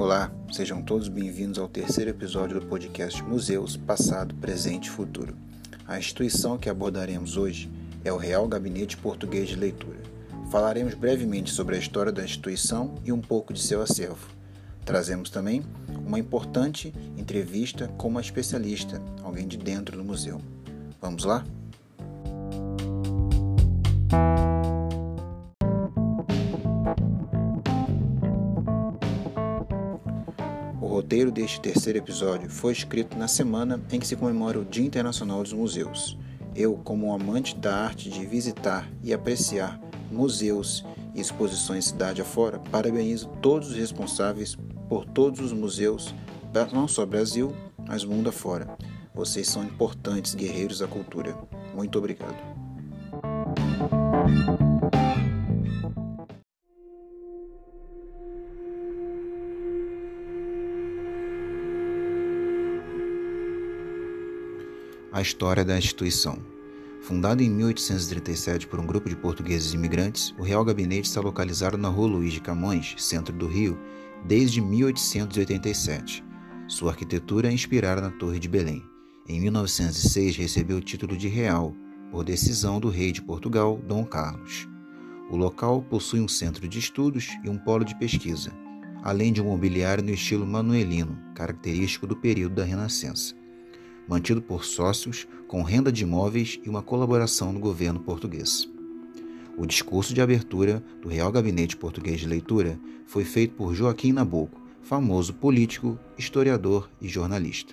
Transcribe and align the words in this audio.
Olá, 0.00 0.32
sejam 0.50 0.80
todos 0.80 1.08
bem-vindos 1.08 1.58
ao 1.58 1.68
terceiro 1.68 2.10
episódio 2.10 2.58
do 2.58 2.66
podcast 2.66 3.22
Museus 3.22 3.76
Passado, 3.76 4.34
Presente 4.36 4.86
e 4.86 4.90
Futuro. 4.90 5.36
A 5.86 5.98
instituição 5.98 6.56
que 6.56 6.70
abordaremos 6.70 7.36
hoje 7.36 7.70
é 8.02 8.10
o 8.10 8.16
Real 8.16 8.48
Gabinete 8.48 8.96
Português 8.96 9.50
de 9.50 9.56
Leitura. 9.56 9.98
Falaremos 10.50 10.94
brevemente 10.94 11.50
sobre 11.50 11.76
a 11.76 11.78
história 11.78 12.10
da 12.10 12.24
instituição 12.24 12.94
e 13.04 13.12
um 13.12 13.20
pouco 13.20 13.52
de 13.52 13.60
seu 13.60 13.82
acervo. 13.82 14.26
Trazemos 14.86 15.28
também 15.28 15.62
uma 16.06 16.18
importante 16.18 16.94
entrevista 17.18 17.86
com 17.98 18.08
uma 18.08 18.22
especialista, 18.22 19.02
alguém 19.22 19.46
de 19.46 19.58
dentro 19.58 19.98
do 19.98 20.02
museu. 20.02 20.40
Vamos 20.98 21.24
lá? 21.24 21.44
Roteiro 31.10 31.32
deste 31.32 31.60
terceiro 31.60 31.98
episódio 31.98 32.48
foi 32.48 32.72
escrito 32.72 33.18
na 33.18 33.26
semana 33.26 33.80
em 33.90 33.98
que 33.98 34.06
se 34.06 34.14
comemora 34.14 34.60
o 34.60 34.64
Dia 34.64 34.86
Internacional 34.86 35.42
dos 35.42 35.52
Museus. 35.52 36.16
Eu, 36.54 36.74
como 36.84 37.08
um 37.08 37.12
amante 37.12 37.56
da 37.56 37.74
arte 37.74 38.08
de 38.08 38.24
visitar 38.24 38.88
e 39.02 39.12
apreciar 39.12 39.80
museus 40.08 40.86
e 41.12 41.20
exposições 41.20 41.86
cidade 41.86 42.22
afora, 42.22 42.60
parabenizo 42.70 43.26
todos 43.42 43.70
os 43.70 43.76
responsáveis 43.76 44.56
por 44.88 45.04
todos 45.04 45.40
os 45.40 45.52
museus, 45.52 46.14
não 46.72 46.86
só 46.86 47.04
Brasil, 47.04 47.52
mas 47.88 48.04
mundo 48.04 48.28
afora. 48.28 48.68
Vocês 49.12 49.48
são 49.48 49.64
importantes 49.64 50.36
guerreiros 50.36 50.78
da 50.78 50.86
cultura. 50.86 51.36
Muito 51.74 51.98
obrigado. 51.98 52.38
A 65.20 65.22
história 65.22 65.62
da 65.62 65.76
instituição. 65.76 66.38
Fundado 67.02 67.42
em 67.42 67.50
1837 67.50 68.66
por 68.66 68.80
um 68.80 68.86
grupo 68.86 69.06
de 69.06 69.14
portugueses 69.14 69.74
imigrantes, 69.74 70.34
o 70.38 70.42
Real 70.42 70.64
Gabinete 70.64 71.10
está 71.10 71.20
localizado 71.20 71.76
na 71.76 71.90
Rua 71.90 72.08
Luiz 72.08 72.32
de 72.32 72.40
Camões, 72.40 72.94
centro 72.96 73.36
do 73.36 73.46
Rio, 73.46 73.78
desde 74.24 74.62
1887. 74.62 76.24
Sua 76.66 76.92
arquitetura 76.92 77.50
é 77.50 77.52
inspirada 77.52 78.00
na 78.00 78.10
Torre 78.10 78.38
de 78.38 78.48
Belém. 78.48 78.82
Em 79.28 79.38
1906 79.42 80.38
recebeu 80.38 80.78
o 80.78 80.82
título 80.82 81.14
de 81.14 81.28
Real, 81.28 81.74
por 82.10 82.24
decisão 82.24 82.80
do 82.80 82.88
rei 82.88 83.12
de 83.12 83.20
Portugal, 83.20 83.78
Dom 83.86 84.06
Carlos. 84.06 84.66
O 85.30 85.36
local 85.36 85.82
possui 85.82 86.20
um 86.20 86.28
centro 86.28 86.66
de 86.66 86.78
estudos 86.78 87.28
e 87.44 87.50
um 87.50 87.58
polo 87.58 87.84
de 87.84 87.94
pesquisa, 87.98 88.54
além 89.02 89.34
de 89.34 89.42
um 89.42 89.50
mobiliário 89.50 90.02
no 90.02 90.12
estilo 90.12 90.46
manuelino, 90.46 91.18
característico 91.34 92.06
do 92.06 92.16
período 92.16 92.54
da 92.54 92.64
Renascença 92.64 93.38
mantido 94.10 94.42
por 94.42 94.64
sócios, 94.64 95.28
com 95.46 95.62
renda 95.62 95.92
de 95.92 96.02
imóveis 96.02 96.58
e 96.64 96.68
uma 96.68 96.82
colaboração 96.82 97.54
do 97.54 97.60
governo 97.60 98.00
português. 98.00 98.68
O 99.56 99.64
discurso 99.64 100.12
de 100.12 100.20
abertura 100.20 100.82
do 101.00 101.08
Real 101.08 101.30
Gabinete 101.30 101.76
Português 101.76 102.18
de 102.18 102.26
Leitura 102.26 102.76
foi 103.06 103.24
feito 103.24 103.54
por 103.54 103.72
Joaquim 103.72 104.12
Nabuco, 104.12 104.60
famoso 104.82 105.32
político, 105.32 105.96
historiador 106.18 106.90
e 107.00 107.06
jornalista. 107.06 107.72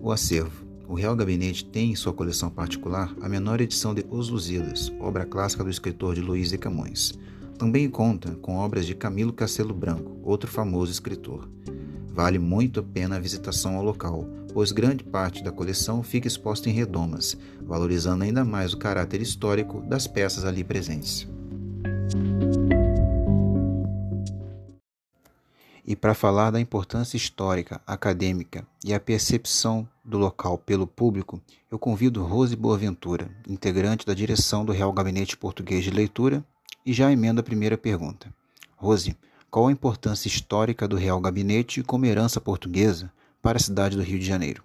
O 0.00 0.10
acervo. 0.10 0.63
O 0.94 0.96
Real 0.96 1.16
Gabinete 1.16 1.64
tem 1.64 1.90
em 1.90 1.96
sua 1.96 2.12
coleção 2.12 2.48
particular 2.48 3.12
a 3.20 3.28
menor 3.28 3.60
edição 3.60 3.92
de 3.92 4.06
Os 4.08 4.28
Lusíadas, 4.28 4.92
obra 5.00 5.26
clássica 5.26 5.64
do 5.64 5.68
escritor 5.68 6.14
de 6.14 6.20
Luiz 6.20 6.50
de 6.50 6.56
Camões. 6.56 7.12
Também 7.58 7.90
conta 7.90 8.36
com 8.36 8.58
obras 8.58 8.86
de 8.86 8.94
Camilo 8.94 9.32
Castelo 9.32 9.74
Branco, 9.74 10.16
outro 10.22 10.48
famoso 10.48 10.92
escritor. 10.92 11.50
Vale 12.12 12.38
muito 12.38 12.78
a 12.78 12.82
pena 12.84 13.16
a 13.16 13.18
visitação 13.18 13.74
ao 13.74 13.82
local, 13.82 14.24
pois 14.52 14.70
grande 14.70 15.02
parte 15.02 15.42
da 15.42 15.50
coleção 15.50 16.00
fica 16.00 16.28
exposta 16.28 16.70
em 16.70 16.72
redomas, 16.72 17.36
valorizando 17.60 18.22
ainda 18.22 18.44
mais 18.44 18.72
o 18.72 18.78
caráter 18.78 19.20
histórico 19.20 19.80
das 19.80 20.06
peças 20.06 20.44
ali 20.44 20.62
presentes. 20.62 21.26
E 25.94 25.96
para 25.96 26.12
falar 26.12 26.50
da 26.50 26.58
importância 26.58 27.16
histórica, 27.16 27.80
acadêmica 27.86 28.66
e 28.84 28.92
a 28.92 28.98
percepção 28.98 29.88
do 30.04 30.18
local 30.18 30.58
pelo 30.58 30.88
público, 30.88 31.40
eu 31.70 31.78
convido 31.78 32.24
Rose 32.24 32.56
Boaventura, 32.56 33.30
integrante 33.48 34.04
da 34.04 34.12
direção 34.12 34.64
do 34.64 34.72
Real 34.72 34.92
Gabinete 34.92 35.36
Português 35.36 35.84
de 35.84 35.92
Leitura, 35.92 36.44
e 36.84 36.92
já 36.92 37.12
emenda 37.12 37.42
a 37.42 37.44
primeira 37.44 37.78
pergunta. 37.78 38.26
Rose, 38.76 39.16
qual 39.48 39.68
a 39.68 39.70
importância 39.70 40.26
histórica 40.26 40.88
do 40.88 40.96
Real 40.96 41.20
Gabinete 41.20 41.80
como 41.84 42.06
herança 42.06 42.40
portuguesa 42.40 43.12
para 43.40 43.58
a 43.58 43.62
cidade 43.62 43.96
do 43.96 44.02
Rio 44.02 44.18
de 44.18 44.26
Janeiro? 44.26 44.64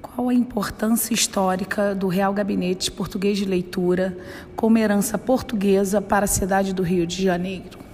Qual 0.00 0.30
a 0.30 0.34
importância 0.34 1.12
histórica 1.12 1.94
do 1.94 2.08
Real 2.08 2.32
Gabinete 2.32 2.90
Português 2.90 3.36
de 3.36 3.44
Leitura 3.44 4.16
como 4.56 4.78
herança 4.78 5.18
portuguesa 5.18 6.00
para 6.00 6.24
a 6.24 6.26
cidade 6.26 6.72
do 6.72 6.82
Rio 6.82 7.06
de 7.06 7.22
Janeiro? 7.22 7.87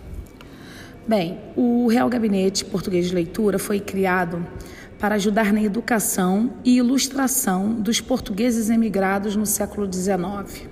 Bem, 1.06 1.38
o 1.54 1.86
Real 1.86 2.08
Gabinete 2.08 2.64
Português 2.64 3.08
de 3.08 3.14
Leitura 3.14 3.58
foi 3.58 3.78
criado 3.78 4.42
para 4.98 5.16
ajudar 5.16 5.52
na 5.52 5.62
educação 5.62 6.54
e 6.64 6.78
ilustração 6.78 7.74
dos 7.74 8.00
portugueses 8.00 8.70
emigrados 8.70 9.36
no 9.36 9.44
século 9.44 9.86
XIX. 9.92 10.66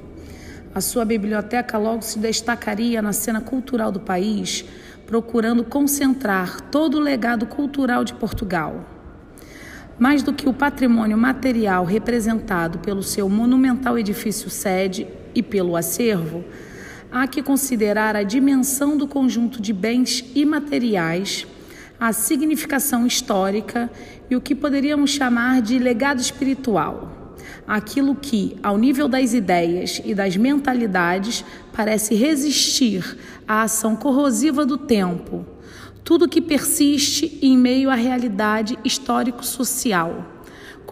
A 0.74 0.80
sua 0.80 1.04
biblioteca 1.04 1.76
logo 1.76 2.00
se 2.00 2.18
destacaria 2.18 3.02
na 3.02 3.12
cena 3.12 3.42
cultural 3.42 3.92
do 3.92 4.00
país, 4.00 4.64
procurando 5.06 5.62
concentrar 5.64 6.62
todo 6.62 6.96
o 6.96 7.00
legado 7.00 7.44
cultural 7.44 8.02
de 8.02 8.14
Portugal. 8.14 8.86
Mais 9.98 10.22
do 10.22 10.32
que 10.32 10.48
o 10.48 10.54
patrimônio 10.54 11.18
material 11.18 11.84
representado 11.84 12.78
pelo 12.78 13.02
seu 13.02 13.28
monumental 13.28 13.98
edifício 13.98 14.48
sede 14.48 15.06
e 15.34 15.42
pelo 15.42 15.76
acervo, 15.76 16.42
há 17.12 17.26
que 17.26 17.42
considerar 17.42 18.16
a 18.16 18.22
dimensão 18.22 18.96
do 18.96 19.06
conjunto 19.06 19.60
de 19.60 19.72
bens 19.72 20.24
imateriais, 20.34 21.46
a 22.00 22.12
significação 22.12 23.06
histórica 23.06 23.90
e 24.30 24.34
o 24.34 24.40
que 24.40 24.54
poderíamos 24.54 25.10
chamar 25.10 25.60
de 25.60 25.78
legado 25.78 26.20
espiritual. 26.20 27.36
Aquilo 27.68 28.14
que, 28.14 28.56
ao 28.62 28.78
nível 28.78 29.06
das 29.06 29.34
ideias 29.34 30.00
e 30.04 30.14
das 30.14 30.36
mentalidades, 30.36 31.44
parece 31.72 32.14
resistir 32.14 33.18
à 33.46 33.62
ação 33.62 33.94
corrosiva 33.94 34.64
do 34.64 34.78
tempo, 34.78 35.44
tudo 36.02 36.28
que 36.28 36.40
persiste 36.40 37.38
em 37.42 37.56
meio 37.56 37.90
à 37.90 37.94
realidade 37.94 38.76
histórico-social 38.84 40.41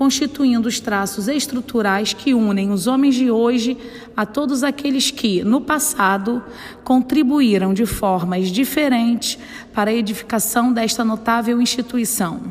constituindo 0.00 0.66
os 0.66 0.80
traços 0.80 1.28
estruturais 1.28 2.14
que 2.14 2.32
unem 2.32 2.70
os 2.70 2.86
homens 2.86 3.14
de 3.14 3.30
hoje 3.30 3.76
a 4.16 4.24
todos 4.24 4.64
aqueles 4.64 5.10
que, 5.10 5.44
no 5.44 5.60
passado, 5.60 6.42
contribuíram 6.82 7.74
de 7.74 7.84
formas 7.84 8.48
diferentes 8.48 9.38
para 9.74 9.90
a 9.90 9.92
edificação 9.92 10.72
desta 10.72 11.04
notável 11.04 11.60
instituição. 11.60 12.44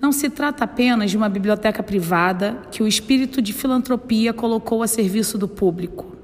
Não 0.00 0.10
se 0.10 0.30
trata 0.30 0.64
apenas 0.64 1.10
de 1.10 1.18
uma 1.18 1.28
biblioteca 1.28 1.82
privada 1.82 2.62
que 2.72 2.82
o 2.82 2.88
espírito 2.88 3.42
de 3.42 3.52
filantropia 3.52 4.32
colocou 4.32 4.82
a 4.82 4.86
serviço 4.86 5.36
do 5.36 5.46
público. 5.46 6.16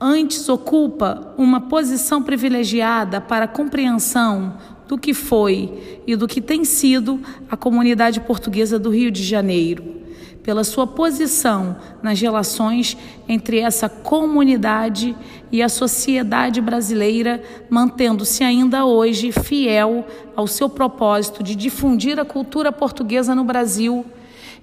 Antes, 0.00 0.48
ocupa 0.48 1.32
uma 1.38 1.60
posição 1.60 2.24
privilegiada 2.24 3.20
para 3.20 3.44
a 3.44 3.48
compreensão 3.48 4.56
do 4.88 4.96
que 4.96 5.12
foi 5.12 6.02
e 6.06 6.14
do 6.14 6.28
que 6.28 6.40
tem 6.40 6.64
sido 6.64 7.20
a 7.50 7.56
comunidade 7.56 8.20
portuguesa 8.20 8.78
do 8.78 8.90
Rio 8.90 9.10
de 9.10 9.22
Janeiro, 9.22 9.96
pela 10.42 10.62
sua 10.62 10.86
posição 10.86 11.76
nas 12.02 12.20
relações 12.20 12.96
entre 13.28 13.58
essa 13.58 13.88
comunidade 13.88 15.16
e 15.50 15.60
a 15.60 15.68
sociedade 15.68 16.60
brasileira, 16.60 17.42
mantendo-se 17.68 18.44
ainda 18.44 18.84
hoje 18.84 19.32
fiel 19.32 20.06
ao 20.36 20.46
seu 20.46 20.68
propósito 20.68 21.42
de 21.42 21.56
difundir 21.56 22.20
a 22.20 22.24
cultura 22.24 22.70
portuguesa 22.70 23.34
no 23.34 23.42
Brasil 23.42 24.06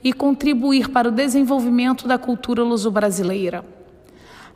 e 0.02 0.14
contribuir 0.14 0.90
para 0.90 1.10
o 1.10 1.12
desenvolvimento 1.12 2.08
da 2.08 2.18
cultura 2.18 2.64
luso-brasileira. 2.64 3.66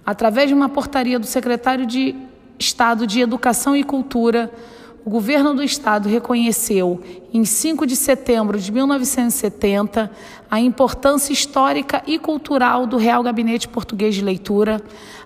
Através 0.06 0.48
de 0.48 0.54
uma 0.54 0.70
portaria 0.70 1.20
do 1.20 1.26
secretário 1.26 1.86
de 1.86 2.16
Estado 2.58 3.06
de 3.06 3.20
Educação 3.20 3.76
e 3.76 3.84
Cultura, 3.84 4.52
o 5.08 5.10
governo 5.10 5.54
do 5.54 5.64
estado 5.64 6.10
reconheceu, 6.10 7.02
em 7.34 7.46
5 7.46 7.88
de 7.88 7.96
setembro 7.96 8.60
de 8.60 8.70
1970, 8.74 10.12
a 10.52 10.60
importância 10.60 11.32
histórica 11.32 12.04
e 12.06 12.20
cultural 12.20 12.86
do 12.86 12.98
Real 12.98 13.24
Gabinete 13.24 13.70
Português 13.70 14.16
de 14.16 14.22
Leitura, 14.22 14.82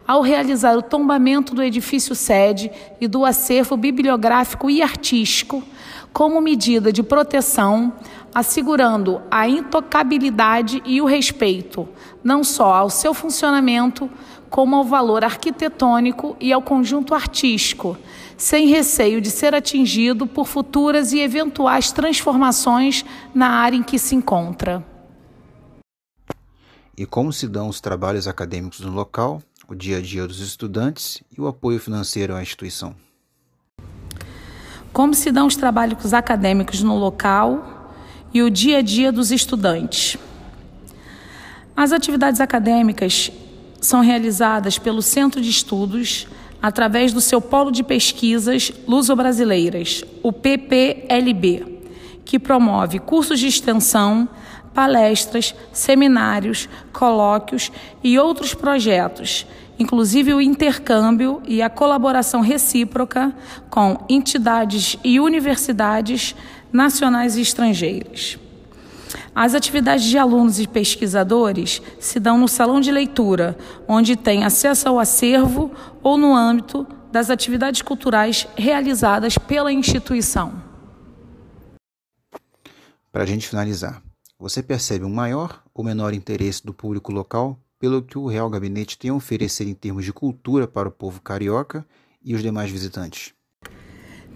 ao 0.07 0.21
realizar 0.21 0.77
o 0.77 0.83
tombamento 0.83 1.55
do 1.55 1.63
edifício 1.63 2.13
sede 2.13 2.69
e 3.01 3.07
do 3.07 3.25
acervo 3.25 3.75
bibliográfico 3.75 4.69
e 4.69 4.83
artístico, 4.83 5.63
como 6.13 6.39
medida 6.39 6.93
de 6.93 7.01
proteção, 7.01 7.91
assegurando 8.35 9.19
a 9.31 9.49
intocabilidade 9.49 10.79
e 10.85 11.01
o 11.01 11.05
respeito, 11.05 11.89
não 12.23 12.43
só 12.43 12.71
ao 12.71 12.89
seu 12.91 13.15
funcionamento, 13.15 14.07
como 14.47 14.75
ao 14.75 14.83
valor 14.83 15.23
arquitetônico 15.23 16.35
e 16.39 16.53
ao 16.53 16.61
conjunto 16.61 17.15
artístico, 17.15 17.97
sem 18.37 18.67
receio 18.67 19.21
de 19.21 19.29
ser 19.29 19.53
atingido 19.53 20.25
por 20.25 20.47
futuras 20.47 21.11
e 21.11 21.19
eventuais 21.19 21.91
transformações 21.91 23.05
na 23.33 23.47
área 23.47 23.77
em 23.77 23.83
que 23.83 23.97
se 23.99 24.15
encontra. 24.15 24.85
E 26.97 27.05
como 27.05 27.31
se 27.33 27.47
dão 27.47 27.67
os 27.67 27.81
trabalhos 27.81 28.27
acadêmicos 28.27 28.79
no 28.81 28.91
local, 28.91 29.41
o 29.67 29.73
dia 29.73 29.97
a 29.97 30.01
dia 30.01 30.27
dos 30.27 30.39
estudantes 30.39 31.23
e 31.35 31.39
o 31.39 31.47
apoio 31.47 31.79
financeiro 31.79 32.35
à 32.35 32.41
instituição? 32.41 32.95
Como 34.91 35.13
se 35.13 35.31
dão 35.31 35.47
os 35.47 35.55
trabalhos 35.55 36.13
acadêmicos 36.13 36.83
no 36.83 36.97
local 36.97 37.95
e 38.33 38.41
o 38.41 38.49
dia 38.49 38.79
a 38.79 38.81
dia 38.81 39.11
dos 39.11 39.31
estudantes? 39.31 40.17
As 41.75 41.93
atividades 41.93 42.41
acadêmicas 42.41 43.31
são 43.79 44.01
realizadas 44.01 44.77
pelo 44.77 45.01
Centro 45.01 45.41
de 45.41 45.49
Estudos 45.49 46.27
através 46.61 47.11
do 47.11 47.19
seu 47.19 47.41
polo 47.41 47.71
de 47.71 47.83
pesquisas 47.83 48.71
luso-brasileiras, 48.87 50.03
o 50.21 50.31
PPLB, 50.31 51.79
que 52.23 52.37
promove 52.37 52.99
cursos 52.99 53.39
de 53.39 53.47
extensão, 53.47 54.29
palestras, 54.73 55.55
seminários, 55.73 56.69
colóquios 56.93 57.71
e 58.03 58.17
outros 58.17 58.53
projetos, 58.53 59.45
inclusive 59.77 60.33
o 60.33 60.41
intercâmbio 60.41 61.41
e 61.45 61.61
a 61.61 61.69
colaboração 61.69 62.41
recíproca 62.41 63.33
com 63.69 64.05
entidades 64.07 64.97
e 65.03 65.19
universidades 65.19 66.35
nacionais 66.71 67.35
e 67.35 67.41
estrangeiras. 67.41 68.37
As 69.33 69.55
atividades 69.55 70.05
de 70.05 70.17
alunos 70.17 70.59
e 70.59 70.67
pesquisadores 70.67 71.81
se 71.99 72.19
dão 72.19 72.37
no 72.37 72.47
salão 72.47 72.81
de 72.81 72.91
leitura, 72.91 73.57
onde 73.87 74.15
tem 74.15 74.43
acesso 74.43 74.89
ao 74.89 74.99
acervo 74.99 75.71
ou 76.03 76.17
no 76.17 76.35
âmbito 76.35 76.85
das 77.11 77.29
atividades 77.29 77.81
culturais 77.81 78.47
realizadas 78.57 79.37
pela 79.37 79.71
instituição. 79.71 80.61
Para 83.11 83.23
a 83.23 83.25
gente 83.25 83.47
finalizar, 83.47 84.01
você 84.39 84.61
percebe 84.63 85.05
um 85.05 85.13
maior 85.13 85.61
ou 85.73 85.83
menor 85.83 86.13
interesse 86.13 86.65
do 86.65 86.73
público 86.73 87.11
local 87.11 87.59
pelo 87.79 88.01
que 88.01 88.17
o 88.17 88.27
Real 88.27 88.49
Gabinete 88.49 88.97
tem 88.97 89.11
a 89.11 89.13
oferecer 89.13 89.67
em 89.67 89.73
termos 89.73 90.05
de 90.05 90.13
cultura 90.13 90.67
para 90.67 90.87
o 90.87 90.91
povo 90.91 91.21
carioca 91.21 91.85
e 92.23 92.35
os 92.35 92.41
demais 92.41 92.69
visitantes? 92.69 93.33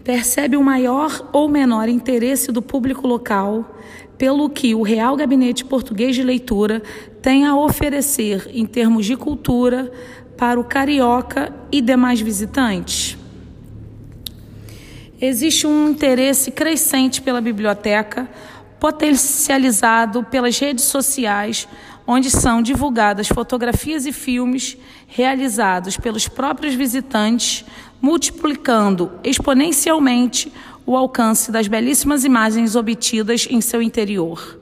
Percebe 0.06 0.56
o 0.56 0.64
maior 0.64 1.30
ou 1.34 1.50
menor 1.50 1.90
interesse 1.90 2.52
do 2.52 2.62
público 2.62 3.08
local 3.08 3.76
pelo 4.20 4.48
que 4.52 4.76
o 4.76 4.84
Real 4.84 5.18
Gabinete 5.18 5.66
Português 5.66 6.16
de 6.16 6.22
Leitura 6.22 6.82
tem 7.24 7.44
a 7.44 7.58
oferecer 7.58 8.48
em 8.54 8.68
termos 8.68 9.08
de 9.08 9.18
cultura 9.18 9.92
para 10.38 10.60
o 10.60 10.64
carioca 10.64 11.52
e 11.72 11.82
demais 11.82 12.22
visitantes. 12.22 13.18
Existe 15.20 15.66
um 15.66 15.90
interesse 15.90 16.52
crescente 16.52 17.20
pela 17.20 17.42
biblioteca, 17.42 18.30
potencializado 18.80 20.24
pelas 20.24 20.60
redes 20.60 20.84
sociais, 20.84 21.68
onde 22.06 22.30
são 22.30 22.62
divulgadas 22.62 23.28
fotografias 23.28 24.06
e 24.06 24.12
filmes 24.12 24.78
realizados 25.08 25.98
pelos 25.98 26.28
próprios 26.28 26.76
visitantes 26.76 27.66
multiplicando 28.02 29.12
exponencialmente 29.24 30.52
o 30.86 30.96
alcance 30.96 31.52
das 31.52 31.68
belíssimas 31.68 32.24
imagens 32.24 32.76
obtidas 32.76 33.48
em 33.50 33.60
seu 33.62 33.82
interior. 33.82 34.60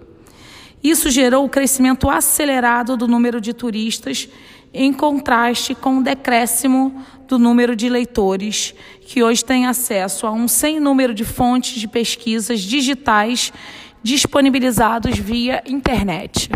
Isso 0.83 1.09
gerou 1.09 1.45
o 1.45 1.49
crescimento 1.49 2.09
acelerado 2.09 2.97
do 2.97 3.07
número 3.07 3.39
de 3.39 3.53
turistas, 3.53 4.27
em 4.73 4.91
contraste 4.91 5.75
com 5.75 5.99
o 5.99 6.03
decréscimo 6.03 7.03
do 7.27 7.39
número 7.39 7.75
de 7.75 7.87
leitores, 7.87 8.73
que 9.01 9.23
hoje 9.23 9.43
têm 9.45 9.65
acesso 9.65 10.27
a 10.27 10.31
um 10.31 10.47
sem 10.47 10.79
número 10.79 11.13
de 11.13 11.23
fontes 11.23 11.79
de 11.79 11.87
pesquisas 11.87 12.59
digitais 12.59 13.53
disponibilizados 14.01 15.17
via 15.17 15.63
internet. 15.65 16.49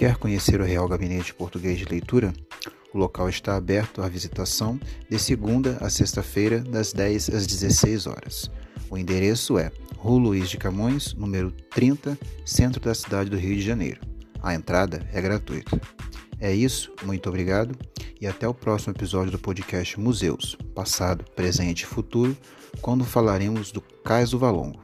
Quer 0.00 0.16
conhecer 0.16 0.58
o 0.62 0.64
Real 0.64 0.88
Gabinete 0.88 1.34
Português 1.34 1.76
de 1.76 1.84
Leitura? 1.84 2.32
O 2.90 2.96
local 2.96 3.28
está 3.28 3.54
aberto 3.54 4.00
à 4.00 4.08
visitação 4.08 4.80
de 5.10 5.18
segunda 5.18 5.76
a 5.78 5.90
sexta-feira, 5.90 6.60
das 6.60 6.90
10 6.94 7.28
às 7.28 7.46
16 7.46 8.06
horas. 8.06 8.50
O 8.88 8.96
endereço 8.96 9.58
é 9.58 9.70
Rua 9.98 10.18
Luiz 10.18 10.48
de 10.48 10.56
Camões, 10.56 11.12
número 11.12 11.50
30, 11.74 12.18
centro 12.46 12.80
da 12.80 12.94
cidade 12.94 13.28
do 13.28 13.36
Rio 13.36 13.54
de 13.54 13.60
Janeiro. 13.60 14.00
A 14.42 14.54
entrada 14.54 15.06
é 15.12 15.20
gratuita. 15.20 15.78
É 16.40 16.50
isso, 16.50 16.90
muito 17.02 17.28
obrigado 17.28 17.76
e 18.18 18.26
até 18.26 18.48
o 18.48 18.54
próximo 18.54 18.94
episódio 18.94 19.30
do 19.30 19.38
podcast 19.38 20.00
Museus, 20.00 20.56
passado, 20.74 21.26
presente 21.36 21.82
e 21.82 21.86
futuro, 21.86 22.34
quando 22.80 23.04
falaremos 23.04 23.70
do 23.70 23.82
Cais 23.82 24.30
do 24.30 24.38
Valongo. 24.38 24.82